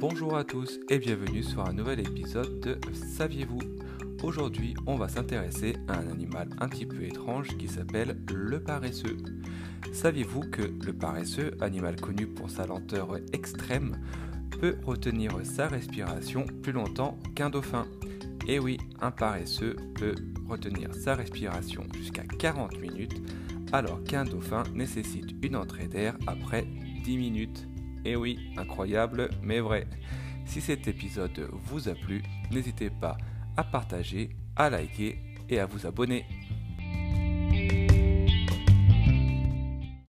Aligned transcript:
Bonjour 0.00 0.34
à 0.34 0.44
tous 0.44 0.80
et 0.88 0.98
bienvenue 0.98 1.42
sur 1.42 1.60
un 1.66 1.74
nouvel 1.74 2.00
épisode 2.00 2.58
de 2.60 2.78
Saviez-vous? 2.94 3.60
Aujourd'hui, 4.22 4.72
on 4.86 4.96
va 4.96 5.10
s'intéresser 5.10 5.76
à 5.88 5.98
un 5.98 6.08
animal 6.08 6.48
un 6.58 6.70
petit 6.70 6.86
peu 6.86 7.02
étrange 7.02 7.48
qui 7.58 7.68
s'appelle 7.68 8.16
le 8.32 8.62
paresseux. 8.62 9.18
Saviez-vous 9.92 10.48
que 10.50 10.62
le 10.62 10.94
paresseux, 10.94 11.50
animal 11.60 12.00
connu 12.00 12.26
pour 12.26 12.48
sa 12.48 12.66
lenteur 12.66 13.18
extrême, 13.34 14.00
peut 14.58 14.76
retenir 14.86 15.32
sa 15.44 15.68
respiration 15.68 16.46
plus 16.62 16.72
longtemps 16.72 17.18
qu'un 17.34 17.50
dauphin? 17.50 17.86
Et 18.48 18.58
oui, 18.58 18.78
un 19.02 19.10
paresseux 19.10 19.76
peut 19.96 20.14
retenir 20.48 20.94
sa 20.94 21.14
respiration 21.14 21.84
jusqu'à 21.94 22.24
40 22.24 22.80
minutes 22.80 23.20
alors 23.70 24.02
qu'un 24.04 24.24
dauphin 24.24 24.62
nécessite 24.74 25.34
une 25.42 25.56
entrée 25.56 25.88
d'air 25.88 26.16
après 26.26 26.66
10 27.04 27.18
minutes. 27.18 27.69
Et 28.04 28.16
oui, 28.16 28.38
incroyable 28.56 29.30
mais 29.42 29.60
vrai. 29.60 29.86
Si 30.46 30.60
cet 30.60 30.88
épisode 30.88 31.48
vous 31.52 31.88
a 31.88 31.94
plu, 31.94 32.22
n'hésitez 32.50 32.90
pas 32.90 33.16
à 33.56 33.64
partager, 33.64 34.30
à 34.56 34.70
liker 34.70 35.18
et 35.48 35.60
à 35.60 35.66
vous 35.66 35.86
abonner. 35.86 36.24